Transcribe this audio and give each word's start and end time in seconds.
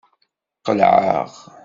Qelɛeɣ. 0.65 1.29